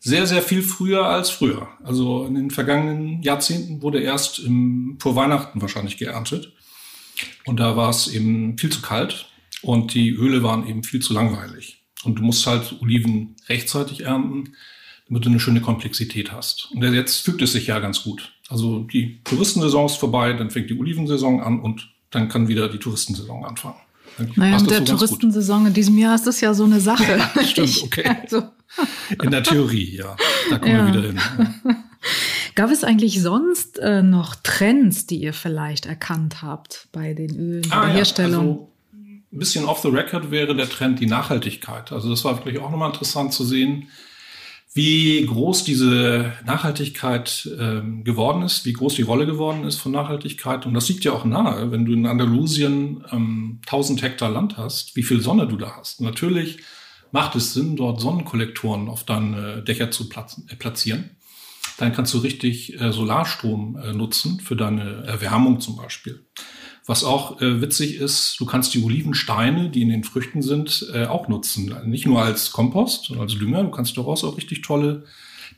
[0.00, 1.68] sehr, sehr viel früher als früher.
[1.82, 6.52] Also in den vergangenen Jahrzehnten wurde erst im, vor Weihnachten wahrscheinlich geerntet.
[7.44, 9.30] Und da war es eben viel zu kalt
[9.62, 11.82] und die Öle waren eben viel zu langweilig.
[12.04, 14.54] Und du musst halt Oliven rechtzeitig ernten,
[15.08, 16.70] damit du eine schöne Komplexität hast.
[16.72, 18.32] Und jetzt fügt es sich ja ganz gut.
[18.48, 22.78] Also die Touristensaison ist vorbei, dann fängt die Olivensaison an und dann kann wieder die
[22.78, 23.76] Touristensaison anfangen.
[24.36, 27.18] Naja, in der so Touristensaison in diesem Jahr ist das ja so eine Sache.
[27.18, 28.16] Ja, stimmt, okay.
[28.22, 28.42] Also.
[29.22, 30.16] In der Theorie, ja.
[30.50, 30.86] Da kommen ja.
[30.86, 31.20] wir wieder hin.
[32.54, 37.66] Gab es eigentlich sonst äh, noch Trends, die ihr vielleicht erkannt habt bei den Ölen,
[37.70, 38.48] ah, der ja, Herstellung?
[38.48, 38.72] Also
[39.32, 41.92] ein bisschen off the record wäre der Trend die Nachhaltigkeit.
[41.92, 43.88] Also das war wirklich auch nochmal interessant zu sehen,
[44.76, 50.66] wie groß diese Nachhaltigkeit ähm, geworden ist, wie groß die Rolle geworden ist von Nachhaltigkeit.
[50.66, 54.94] Und das liegt ja auch nahe, wenn du in Andalusien ähm, 1000 Hektar Land hast,
[54.94, 56.02] wie viel Sonne du da hast.
[56.02, 56.58] Natürlich
[57.10, 61.16] macht es Sinn, dort Sonnenkollektoren auf deine Dächer zu äh, platzieren.
[61.78, 66.26] Dann kannst du richtig äh, Solarstrom äh, nutzen für deine Erwärmung zum Beispiel.
[66.86, 71.06] Was auch äh, witzig ist, du kannst die Olivensteine, die in den Früchten sind, äh,
[71.06, 71.74] auch nutzen.
[71.84, 75.04] Nicht nur als Kompost und als Dünger, du kannst daraus auch richtig tolle,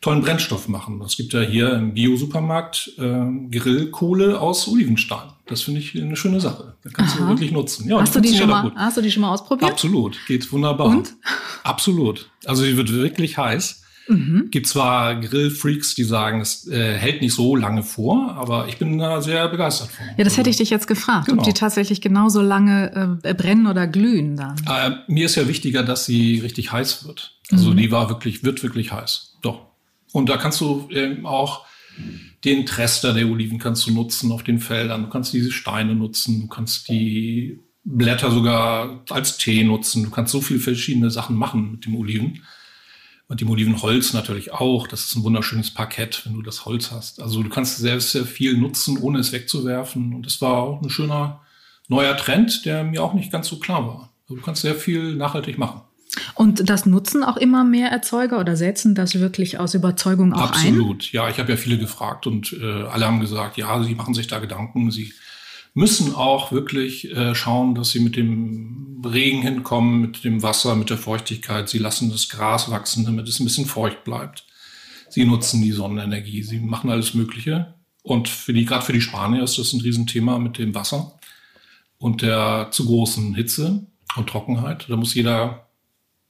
[0.01, 1.03] tollen Brennstoff machen.
[1.05, 5.29] Es gibt ja hier im Bio-Supermarkt äh, Grillkohle aus Olivenstein.
[5.45, 6.75] Das finde ich eine schöne Sache.
[6.83, 7.25] Da kannst Aha.
[7.25, 7.88] du wirklich nutzen.
[7.88, 9.71] Ja, hast, du die schon mal, hast du die schon mal ausprobiert?
[9.71, 10.87] Absolut, geht wunderbar.
[10.87, 11.14] Und?
[11.62, 12.31] Absolut.
[12.47, 13.83] Also die wird wirklich heiß.
[14.09, 14.49] Mhm.
[14.51, 18.99] Gibt zwar Grillfreaks, die sagen, es äh, hält nicht so lange vor, aber ich bin
[18.99, 20.07] da sehr begeistert von.
[20.16, 21.38] Ja, das hätte ich dich jetzt gefragt, genau.
[21.38, 24.57] ob die tatsächlich genauso lange äh, brennen oder glühen dann.
[24.66, 27.38] Äh, mir ist ja wichtiger, dass sie richtig heiß wird.
[27.51, 27.77] Also mhm.
[27.77, 29.38] die war wirklich, wird wirklich heiß.
[29.42, 29.66] Doch.
[30.12, 31.66] Und da kannst du eben auch
[32.44, 35.03] den Trester der Oliven kannst du nutzen auf den Feldern.
[35.03, 36.42] Du kannst diese Steine nutzen.
[36.42, 40.05] Du kannst die Blätter sogar als Tee nutzen.
[40.05, 42.42] Du kannst so viele verschiedene Sachen machen mit dem Oliven.
[43.29, 44.88] Und dem Olivenholz natürlich auch.
[44.88, 47.21] Das ist ein wunderschönes Parkett, wenn du das Holz hast.
[47.21, 50.14] Also du kannst sehr, sehr viel nutzen, ohne es wegzuwerfen.
[50.14, 51.43] Und das war auch ein schöner
[51.88, 54.12] neuer Trend, der mir auch nicht ganz so klar war.
[54.25, 55.83] Also du kannst sehr viel nachhaltig machen.
[56.35, 60.67] Und das nutzen auch immer mehr Erzeuger oder setzen das wirklich aus Überzeugung auch Absolut.
[60.67, 60.75] ein?
[60.75, 61.12] Absolut.
[61.12, 64.27] Ja, ich habe ja viele gefragt und äh, alle haben gesagt, ja, sie machen sich
[64.27, 64.91] da Gedanken.
[64.91, 65.12] Sie
[65.79, 70.91] müssen auch wirklich äh, schauen, dass sie mit dem Regen hinkommen, mit dem Wasser, mit
[70.91, 71.69] der Feuchtigkeit.
[71.69, 74.45] Sie lassen das Gras wachsen, damit es ein bisschen feucht bleibt.
[75.09, 77.75] Sie nutzen die Sonnenenergie, sie machen alles Mögliche.
[78.03, 81.17] Und für die, gerade für die Spanier ist das ein Riesenthema mit dem Wasser
[81.99, 83.87] und der zu großen Hitze
[84.17, 84.87] und Trockenheit.
[84.88, 85.69] Da muss jeder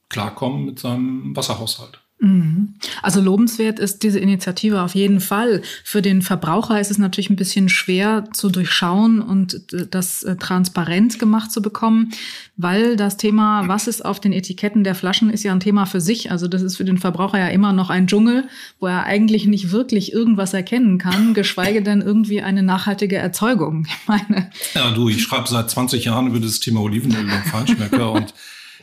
[0.09, 2.01] klarkommen mit seinem Wasserhaushalt.
[2.19, 2.73] Mhm.
[3.01, 5.61] Also lobenswert ist diese Initiative auf jeden Fall.
[5.85, 11.17] Für den Verbraucher ist es natürlich ein bisschen schwer zu durchschauen und das äh, transparent
[11.17, 12.11] gemacht zu bekommen,
[12.57, 16.01] weil das Thema, was ist auf den Etiketten der Flaschen, ist ja ein Thema für
[16.01, 16.29] sich.
[16.29, 18.49] Also das ist für den Verbraucher ja immer noch ein Dschungel,
[18.81, 23.87] wo er eigentlich nicht wirklich irgendwas erkennen kann, geschweige denn irgendwie eine nachhaltige Erzeugung.
[23.87, 24.49] Ich meine.
[24.73, 28.33] Ja, du, ich schreibe seit 20 Jahren über das Thema Olivenöl und Feinschmecker und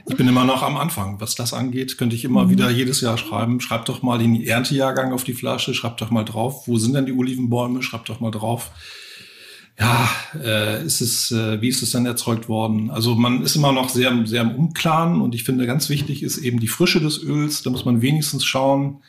[0.09, 1.21] ich bin immer noch am Anfang.
[1.21, 2.51] Was das angeht, könnte ich immer mhm.
[2.51, 3.61] wieder jedes Jahr schreiben.
[3.61, 7.07] Schreibt doch mal den Erntejahrgang auf die Flasche, schreibt doch mal drauf, wo sind denn
[7.07, 8.71] die Olivenbäume, schreibt doch mal drauf.
[9.79, 10.09] Ja,
[10.43, 12.91] äh, ist es, äh, wie ist es denn erzeugt worden?
[12.91, 16.39] Also man ist immer noch sehr, sehr im Unklaren und ich finde ganz wichtig ist
[16.39, 17.63] eben die Frische des Öls.
[17.63, 19.03] Da muss man wenigstens schauen,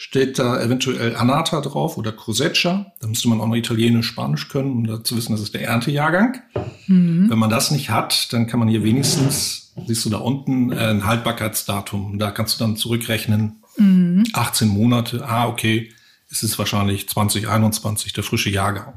[0.00, 2.90] steht da eventuell Anata drauf oder Croseccia.
[3.00, 5.68] Da müsste man auch noch Italienisch, Spanisch können, um da zu wissen, das ist der
[5.68, 6.40] Erntejahrgang.
[6.86, 7.28] Mhm.
[7.28, 10.86] Wenn man das nicht hat, dann kann man hier wenigstens, siehst du da unten, äh,
[10.86, 12.18] ein Haltbarkeitsdatum.
[12.18, 14.24] Da kannst du dann zurückrechnen, mhm.
[14.32, 15.22] 18 Monate.
[15.28, 15.92] Ah, okay,
[16.30, 18.94] es ist wahrscheinlich 2021 der frische Jahrgang.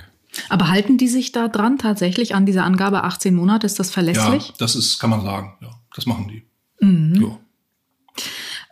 [0.47, 3.65] Aber halten die sich da dran tatsächlich an diese Angabe 18 Monate?
[3.65, 4.47] Ist das verlässlich?
[4.47, 5.57] Ja, das ist, kann man sagen.
[5.59, 6.47] Ja, das machen die.
[6.79, 7.21] Mhm.
[7.21, 7.39] Ja.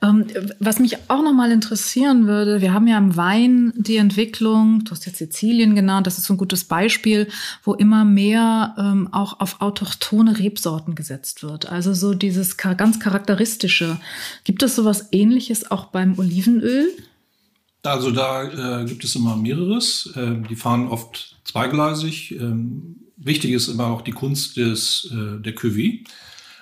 [0.04, 0.26] Ähm,
[0.60, 4.92] was mich auch noch mal interessieren würde, wir haben ja im Wein die Entwicklung, du
[4.92, 7.28] hast jetzt Sizilien genannt, das ist so ein gutes Beispiel,
[7.64, 11.70] wo immer mehr ähm, auch auf autochtone Rebsorten gesetzt wird.
[11.70, 14.00] Also so dieses ganz charakteristische.
[14.44, 16.90] Gibt es sowas ähnliches auch beim Olivenöl?
[17.84, 20.12] Also da äh, gibt es immer mehreres.
[20.16, 22.32] Ähm, die fahren oft zweigleisig.
[22.40, 26.06] Ähm, wichtig ist immer auch die Kunst des, äh, der Cuvée.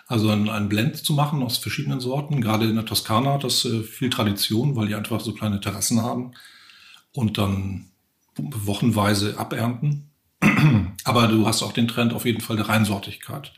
[0.09, 2.41] Also einen Blend zu machen aus verschiedenen Sorten.
[2.41, 6.01] Gerade in der Toskana hat das äh, viel Tradition, weil die einfach so kleine Terrassen
[6.01, 6.31] haben
[7.13, 7.91] und dann
[8.35, 10.09] wochenweise abernten.
[11.03, 13.53] Aber du hast auch den Trend auf jeden Fall der Reinsortigkeit.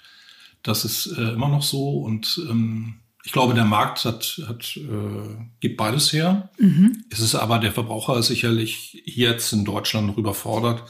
[0.62, 5.38] Das ist äh, immer noch so und ähm, ich glaube, der Markt hat, hat äh,
[5.62, 6.50] gibt beides her.
[6.60, 7.06] Mhm.
[7.10, 10.84] Es ist aber der Verbraucher ist sicherlich jetzt in Deutschland noch überfordert,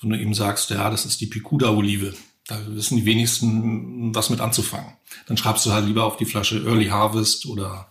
[0.00, 2.12] wenn du ihm sagst, ja, das ist die Picuda-Olive.
[2.48, 4.92] Da wissen die wenigsten, was mit anzufangen.
[5.26, 7.90] Dann schreibst du halt lieber auf die Flasche Early Harvest oder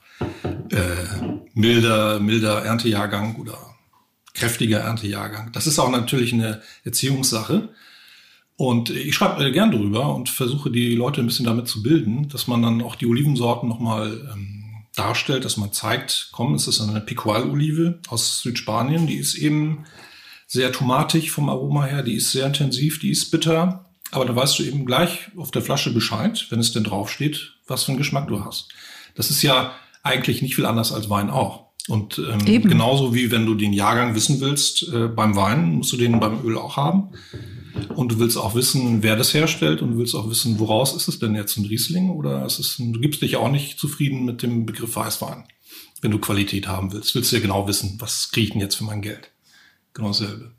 [0.70, 3.58] äh, milder, milder Erntejahrgang oder
[4.34, 5.52] kräftiger Erntejahrgang.
[5.52, 7.70] Das ist auch natürlich eine Erziehungssache.
[8.58, 12.48] Und ich schreibe gern drüber und versuche die Leute ein bisschen damit zu bilden, dass
[12.48, 17.02] man dann auch die Olivensorten nochmal ähm, darstellt, dass man zeigt, komm, es ist eine
[17.02, 19.84] Picual-Olive aus Südspanien, die ist eben
[20.48, 24.60] sehr tomatig vom Aroma her, die ist sehr intensiv, die ist bitter, aber da weißt
[24.60, 28.28] du eben gleich auf der Flasche Bescheid, wenn es denn draufsteht, was für einen Geschmack
[28.28, 28.70] du hast.
[29.15, 31.65] Das ist ja eigentlich nicht viel anders als Wein auch.
[31.88, 35.98] Und ähm, genauso wie wenn du den Jahrgang wissen willst äh, beim Wein, musst du
[35.98, 37.10] den beim Öl auch haben.
[37.96, 41.08] Und du willst auch wissen, wer das herstellt und du willst auch wissen, woraus ist
[41.08, 44.24] es denn jetzt ein Riesling oder ist es ein, du gibst dich auch nicht zufrieden
[44.24, 45.44] mit dem Begriff Weißwein.
[46.02, 48.76] Wenn du Qualität haben willst, willst du ja genau wissen, was kriege ich denn jetzt
[48.76, 49.32] für mein Geld.
[49.94, 50.52] Genau dasselbe.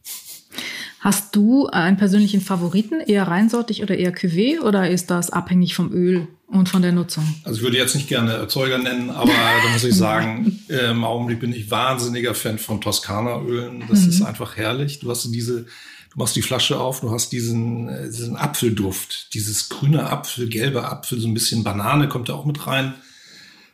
[1.06, 5.92] Hast du einen persönlichen Favoriten, eher reinsortig oder eher Cuvée oder ist das abhängig vom
[5.92, 7.22] Öl und von der Nutzung?
[7.44, 9.30] Also ich würde jetzt nicht gerne Erzeuger nennen, aber
[9.64, 13.84] da muss ich sagen, im Augenblick bin ich wahnsinniger Fan von Toskana-Ölen.
[13.88, 14.08] Das mhm.
[14.08, 14.98] ist einfach herrlich.
[14.98, 15.66] Du hast diese
[16.10, 20.88] Du machst die Flasche auf, du hast diesen, äh, diesen Apfelduft, dieses grüne Apfel, gelbe
[20.88, 22.94] Apfel, so ein bisschen Banane kommt da auch mit rein.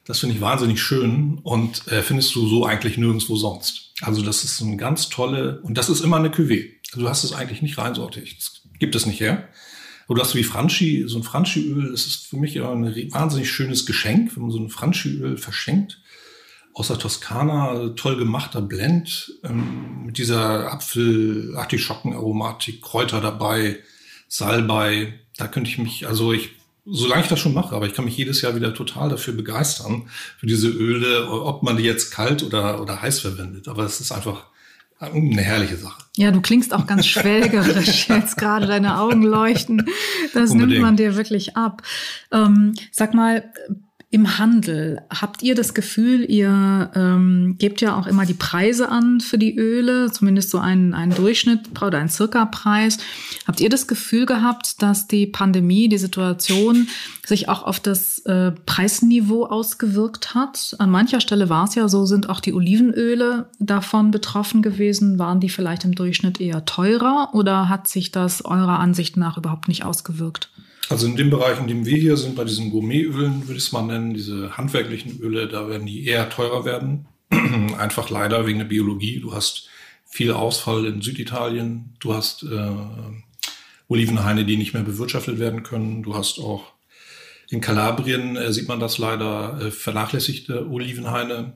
[0.04, 3.92] Das finde ich wahnsinnig schön und äh, findest du so eigentlich nirgendwo sonst.
[4.02, 6.70] Also das ist eine ganz tolle, und das ist immer eine Cuvée.
[6.94, 8.36] Du hast es eigentlich nicht reinsortig.
[8.36, 9.48] Das gibt es nicht her.
[10.06, 13.86] Aber du hast wie Franchi, so ein Franchi-Öl, das ist für mich ein wahnsinnig schönes
[13.86, 16.00] Geschenk, wenn man so ein Franchi-Öl verschenkt
[16.74, 23.78] aus der Toskana, toll gemachter Blend ähm, mit dieser Apfel-Artischocken-Aromatik, Kräuter dabei,
[24.28, 25.20] Salbei.
[25.36, 26.50] Da könnte ich mich, also ich,
[26.86, 30.08] solange ich das schon mache, aber ich kann mich jedes Jahr wieder total dafür begeistern,
[30.38, 33.68] für diese Öle, ob man die jetzt kalt oder, oder heiß verwendet.
[33.68, 34.46] Aber es ist einfach
[35.10, 36.02] eine herrliche Sache.
[36.16, 39.86] Ja, du klingst auch ganz schwelgerisch jetzt gerade, deine Augen leuchten.
[40.34, 40.72] Das Unbedingt.
[40.72, 41.82] nimmt man dir wirklich ab.
[42.30, 43.50] Ähm, sag mal,
[44.12, 49.22] im Handel, habt ihr das Gefühl, ihr ähm, gebt ja auch immer die Preise an
[49.22, 52.98] für die Öle, zumindest so einen, einen Durchschnitt oder einen Circa-Preis.
[53.46, 56.88] Habt ihr das Gefühl gehabt, dass die Pandemie, die Situation
[57.24, 60.76] sich auch auf das äh, Preisniveau ausgewirkt hat?
[60.78, 65.18] An mancher Stelle war es ja so, sind auch die Olivenöle davon betroffen gewesen.
[65.18, 69.68] Waren die vielleicht im Durchschnitt eher teurer oder hat sich das eurer Ansicht nach überhaupt
[69.68, 70.50] nicht ausgewirkt?
[70.88, 73.72] Also in dem Bereich, in dem wir hier sind, bei diesen Gourmetölen, würde ich es
[73.72, 77.06] mal nennen, diese handwerklichen Öle, da werden die eher teurer werden.
[77.78, 79.20] Einfach leider wegen der Biologie.
[79.20, 79.68] Du hast
[80.04, 81.94] viel Ausfall in Süditalien.
[82.00, 82.70] Du hast äh,
[83.88, 86.02] Olivenhaine, die nicht mehr bewirtschaftet werden können.
[86.02, 86.72] Du hast auch
[87.48, 91.54] in Kalabrien, äh, sieht man das leider, äh, vernachlässigte Olivenhaine.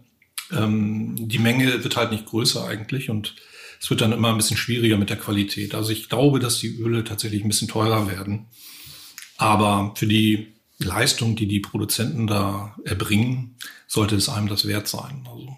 [0.53, 3.35] Ähm, die Menge wird halt nicht größer eigentlich und
[3.81, 5.75] es wird dann immer ein bisschen schwieriger mit der Qualität.
[5.75, 8.47] Also ich glaube, dass die Öle tatsächlich ein bisschen teurer werden.
[9.39, 15.27] Aber für die Leistung, die die Produzenten da erbringen, sollte es einem das wert sein.
[15.31, 15.57] Also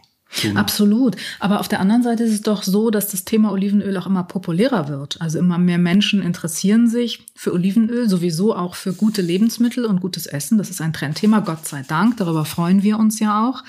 [0.54, 1.16] Absolut.
[1.40, 4.24] Aber auf der anderen Seite ist es doch so, dass das Thema Olivenöl auch immer
[4.24, 5.20] populärer wird.
[5.20, 10.26] Also immer mehr Menschen interessieren sich für Olivenöl, sowieso auch für gute Lebensmittel und gutes
[10.26, 10.58] Essen.
[10.58, 12.18] Das ist ein Trendthema, Gott sei Dank.
[12.18, 13.64] Darüber freuen wir uns ja auch.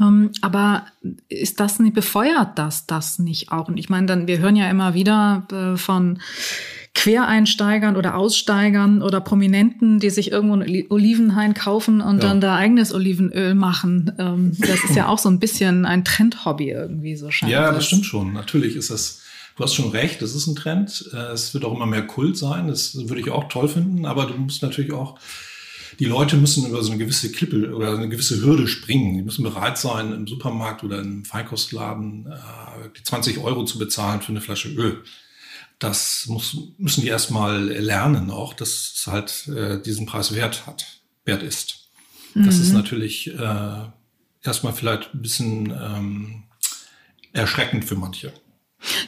[0.00, 0.86] Ähm, aber
[1.28, 3.68] ist das nicht, befeuert das das nicht auch?
[3.68, 6.18] Und ich meine, dann, wir hören ja immer wieder äh, von
[6.94, 12.28] Quereinsteigern oder Aussteigern oder Prominenten, die sich irgendwo ein Olivenhain kaufen und ja.
[12.28, 14.12] dann da eigenes Olivenöl machen.
[14.18, 17.86] Ähm, das ist ja auch so ein bisschen ein Trendhobby irgendwie, so scheint Ja, das
[17.86, 18.34] stimmt schon.
[18.34, 19.22] Natürlich ist das,
[19.56, 21.10] du hast schon recht, das ist ein Trend.
[21.14, 22.68] Äh, es wird auch immer mehr Kult sein.
[22.68, 25.18] Das würde ich auch toll finden, aber du musst natürlich auch
[25.98, 29.14] die Leute müssen über so eine gewisse Klippe oder eine gewisse Hürde springen.
[29.14, 34.20] Die müssen bereit sein, im Supermarkt oder im Feinkostladen äh, die 20 Euro zu bezahlen
[34.20, 35.02] für eine Flasche Öl
[35.82, 40.86] das muss, müssen die erstmal lernen auch, dass es halt äh, diesen Preis wert hat,
[41.24, 41.90] wert ist.
[42.34, 42.46] Mhm.
[42.46, 42.76] Das ist mhm.
[42.76, 43.84] natürlich äh,
[44.42, 46.42] erstmal vielleicht ein bisschen ähm,
[47.32, 48.32] erschreckend für manche.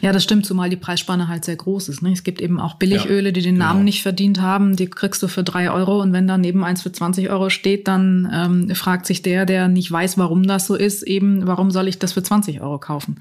[0.00, 2.00] Ja, das stimmt, zumal die Preisspanne halt sehr groß ist.
[2.00, 2.12] Ne?
[2.12, 3.84] Es gibt eben auch Billigöle, die den Namen genau.
[3.84, 4.76] nicht verdient haben.
[4.76, 8.30] Die kriegst du für drei Euro und wenn daneben eins für 20 Euro steht, dann
[8.32, 11.98] ähm, fragt sich der, der nicht weiß, warum das so ist, eben, warum soll ich
[11.98, 13.16] das für 20 Euro kaufen?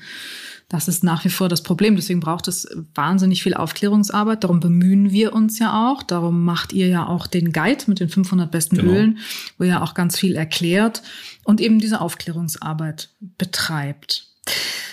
[0.70, 1.96] Das ist nach wie vor das Problem.
[1.96, 4.44] Deswegen braucht es wahnsinnig viel Aufklärungsarbeit.
[4.44, 6.04] Darum bemühen wir uns ja auch.
[6.04, 8.92] Darum macht ihr ja auch den Guide mit den 500 besten genau.
[8.92, 9.20] Ölen,
[9.58, 11.04] wo ihr auch ganz viel erklärt
[11.44, 14.28] und eben diese Aufklärungsarbeit betreibt.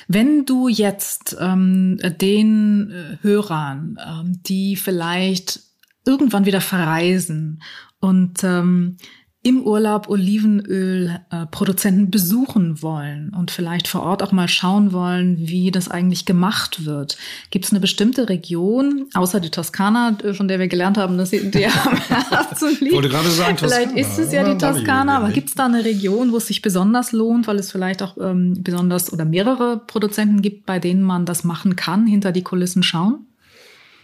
[0.07, 5.61] Wenn du jetzt ähm, den äh, Hörern, ähm, die vielleicht
[6.05, 7.63] irgendwann wieder verreisen
[8.01, 8.97] und ähm,
[9.43, 15.71] im Urlaub Olivenölproduzenten äh, besuchen wollen und vielleicht vor Ort auch mal schauen wollen, wie
[15.71, 17.17] das eigentlich gemacht wird.
[17.51, 21.31] Gibt es eine bestimmte Region, außer die Toskana, äh, von der wir gelernt haben, dass
[21.31, 21.71] sie der
[22.09, 22.83] Herzen liegt?
[22.83, 23.89] Ich wollte gerade sagen, Toskana.
[23.89, 26.61] Vielleicht ist es ja die Toskana, aber gibt es da eine Region, wo es sich
[26.61, 31.25] besonders lohnt, weil es vielleicht auch ähm, besonders oder mehrere Produzenten gibt, bei denen man
[31.25, 33.27] das machen kann, hinter die Kulissen schauen?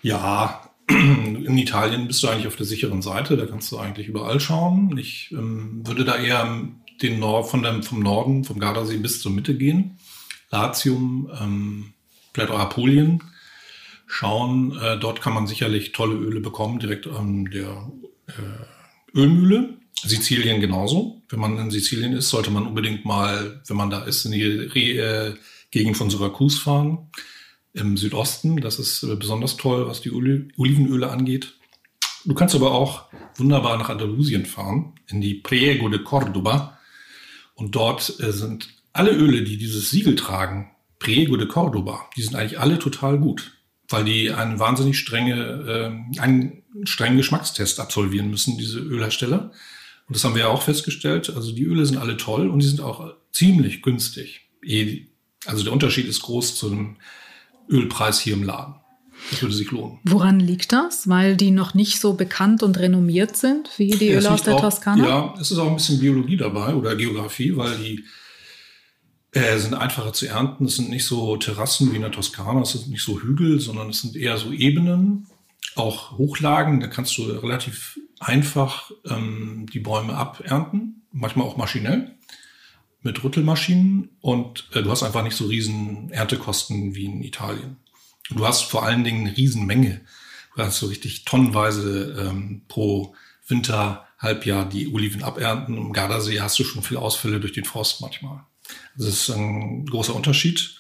[0.01, 4.39] Ja, in Italien bist du eigentlich auf der sicheren Seite, da kannst du eigentlich überall
[4.39, 4.97] schauen.
[4.99, 6.69] Ich ähm, würde da eher
[7.03, 9.99] den Nord, von dem, vom Norden, vom Gardasee bis zur Mitte gehen.
[10.51, 11.95] Latium, ähm,
[12.33, 13.23] vielleicht auch Apulien
[14.07, 14.79] schauen.
[14.79, 17.91] Äh, dort kann man sicherlich tolle Öle bekommen, direkt an der
[18.29, 19.79] äh, Ölmühle.
[20.03, 21.23] Sizilien genauso.
[21.29, 24.45] Wenn man in Sizilien ist, sollte man unbedingt mal, wenn man da ist, in die
[24.45, 25.35] Re äh,
[25.73, 27.11] Gegend von Syrakus fahren
[27.77, 28.61] im Südosten.
[28.61, 31.55] Das ist äh, besonders toll, was die Olivenöle angeht.
[32.25, 33.05] Du kannst aber auch
[33.37, 36.79] wunderbar nach Andalusien fahren, in die Priego de Córdoba.
[37.55, 42.35] Und dort äh, sind alle Öle, die dieses Siegel tragen, Priego de Córdoba, die sind
[42.35, 43.53] eigentlich alle total gut,
[43.89, 49.53] weil die einen wahnsinnig strenge, äh, einen strengen Geschmackstest absolvieren müssen, diese Ölhersteller.
[50.09, 51.31] Und das haben wir ja auch festgestellt.
[51.35, 54.49] Also die Öle sind alle toll und die sind auch ziemlich günstig.
[54.63, 55.07] Eh,
[55.45, 56.97] also der Unterschied ist groß zu einem
[57.69, 58.75] Ölpreis hier im Laden.
[59.31, 59.99] Das würde sich lohnen.
[60.05, 61.09] Woran liegt das?
[61.09, 64.61] Weil die noch nicht so bekannt und renommiert sind wie die Öle aus der auch,
[64.61, 65.09] Toskana?
[65.09, 68.05] Ja, es ist auch ein bisschen Biologie dabei oder Geografie, weil die
[69.33, 70.67] äh, sind einfacher zu ernten.
[70.67, 73.91] Es sind nicht so Terrassen wie in der Toskana, es sind nicht so Hügel, sondern
[73.91, 75.27] es sind eher so Ebenen,
[75.75, 76.81] auch Hochlagen.
[76.81, 82.16] Da kannst du relativ einfach ähm, die Bäume abernten, manchmal auch maschinell
[83.07, 87.77] mit Rüttelmaschinen und äh, du hast einfach nicht so riesen Erntekosten wie in Italien.
[88.29, 90.03] Du hast vor allen Dingen eine Riesenmenge.
[90.55, 93.15] Du hast so richtig tonnenweise ähm, pro
[93.47, 95.77] Winter, Halbjahr die Oliven abernten.
[95.77, 98.45] Im Gardasee hast du schon viele Ausfälle durch den Frost manchmal.
[98.97, 100.79] Das ist ein großer Unterschied.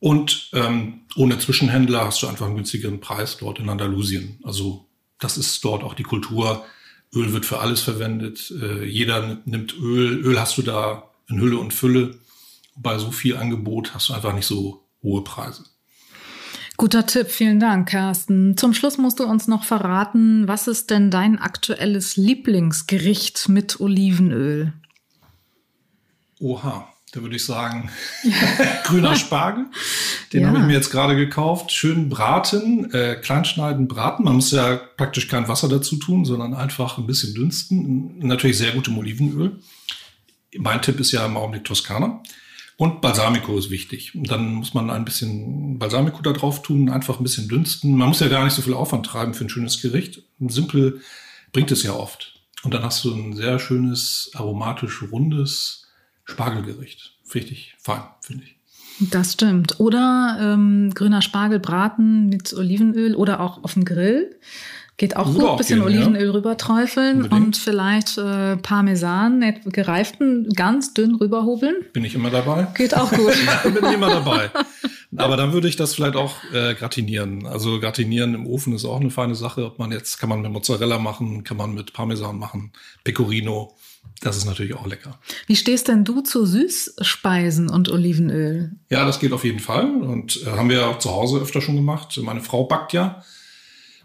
[0.00, 4.40] Und ähm, ohne Zwischenhändler hast du einfach einen günstigeren Preis dort in Andalusien.
[4.42, 4.86] Also
[5.18, 6.64] das ist dort auch die Kultur.
[7.14, 8.52] Öl wird für alles verwendet.
[8.60, 10.18] Äh, jeder nimmt Öl.
[10.24, 12.18] Öl hast du da in Hülle und Fülle.
[12.76, 15.64] Bei so viel Angebot hast du einfach nicht so hohe Preise.
[16.76, 18.56] Guter Tipp, vielen Dank, Carsten.
[18.58, 24.74] Zum Schluss musst du uns noch verraten, was ist denn dein aktuelles Lieblingsgericht mit Olivenöl?
[26.38, 27.88] Oha, da würde ich sagen,
[28.84, 29.64] grüner Spargel.
[30.34, 30.48] Den ja.
[30.48, 31.72] habe ich mir jetzt gerade gekauft.
[31.72, 34.26] Schön braten, äh, kleinschneiden, braten.
[34.26, 38.18] Man muss ja praktisch kein Wasser dazu tun, sondern einfach ein bisschen dünsten.
[38.18, 39.58] Natürlich sehr gut im Olivenöl.
[40.58, 42.22] Mein Tipp ist ja im Augenblick Toskana.
[42.78, 44.14] Und Balsamico ist wichtig.
[44.14, 47.96] Und dann muss man ein bisschen Balsamico da drauf tun, einfach ein bisschen dünsten.
[47.96, 50.22] Man muss ja gar nicht so viel Aufwand treiben für ein schönes Gericht.
[50.40, 51.00] Simpel
[51.52, 52.34] bringt es ja oft.
[52.64, 55.86] Und dann hast du ein sehr schönes, aromatisch rundes
[56.24, 57.14] Spargelgericht.
[57.34, 58.56] Richtig fein, finde ich.
[59.10, 59.78] Das stimmt.
[59.80, 64.38] Oder ähm, grüner Spargel braten mit Olivenöl oder auch auf dem Grill.
[64.98, 66.32] Geht auch gut, ein bisschen gehen, Olivenöl ja.
[66.32, 67.46] rüber träufeln Unbedingt.
[67.46, 71.74] und vielleicht äh, Parmesan, gereiften, ganz dünn rüberhobeln.
[71.92, 72.68] Bin ich immer dabei.
[72.74, 73.34] Geht auch gut.
[73.64, 74.50] Bin immer dabei.
[75.18, 77.46] Aber dann würde ich das vielleicht auch äh, gratinieren.
[77.46, 79.66] Also gratinieren im Ofen ist auch eine feine Sache.
[79.66, 82.72] Ob man jetzt, kann man mit Mozzarella machen, kann man mit Parmesan machen,
[83.04, 83.76] Pecorino.
[84.22, 85.18] Das ist natürlich auch lecker.
[85.46, 88.72] Wie stehst denn du zu Süßspeisen und Olivenöl?
[88.88, 89.90] Ja, das geht auf jeden Fall.
[89.90, 92.18] Und äh, haben wir auch zu Hause öfter schon gemacht.
[92.22, 93.22] Meine Frau backt ja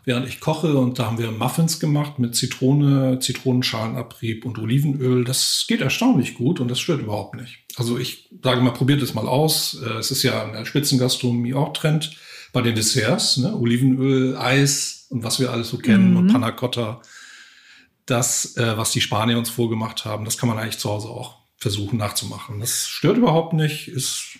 [0.05, 0.77] während ich koche.
[0.77, 5.23] Und da haben wir Muffins gemacht mit Zitrone, Zitronenschalenabrieb und Olivenöl.
[5.23, 7.59] Das geht erstaunlich gut und das stört überhaupt nicht.
[7.75, 9.81] Also ich sage mal, probiert es mal aus.
[9.81, 12.15] Äh, es ist ja in der Spitzengastronomie auch Trend
[12.53, 13.37] bei den Desserts.
[13.37, 13.55] Ne?
[13.55, 16.17] Olivenöl, Eis und was wir alles so kennen mhm.
[16.17, 17.01] und Panna Cotta.
[18.05, 21.41] Das, äh, was die Spanier uns vorgemacht haben, das kann man eigentlich zu Hause auch
[21.55, 22.59] versuchen nachzumachen.
[22.59, 24.39] Das stört überhaupt nicht, ist,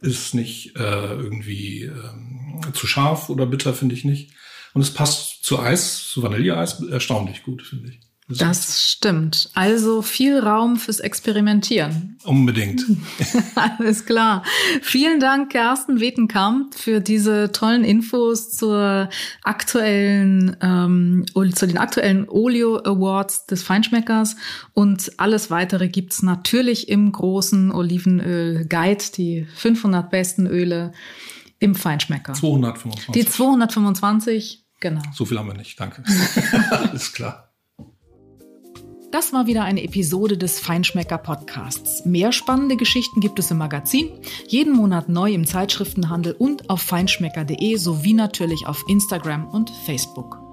[0.00, 4.32] ist nicht äh, irgendwie ähm, zu scharf oder bitter, finde ich nicht.
[4.74, 8.00] Und es passt zu Eis, zu Vanilleeis erstaunlich gut, finde ich.
[8.26, 9.50] Das, das stimmt.
[9.52, 12.16] Also viel Raum fürs Experimentieren.
[12.24, 12.82] Unbedingt.
[13.54, 14.42] Alles klar.
[14.80, 19.10] Vielen Dank, Kersten Wetenkamp, für diese tollen Infos zur
[19.42, 24.36] aktuellen, ähm, zu den aktuellen Olio Awards des Feinschmeckers.
[24.72, 30.92] Und alles weitere gibt's natürlich im großen Olivenöl Guide, die 500 besten Öle
[31.58, 32.32] im Feinschmecker.
[32.32, 33.12] 225.
[33.12, 35.02] Die 225, genau.
[35.14, 36.04] So viel haben wir nicht, danke.
[36.70, 37.50] Alles klar.
[39.10, 42.04] Das war wieder eine Episode des Feinschmecker Podcasts.
[42.04, 44.10] Mehr spannende Geschichten gibt es im Magazin,
[44.48, 50.43] jeden Monat neu im Zeitschriftenhandel und auf feinschmecker.de sowie natürlich auf Instagram und Facebook.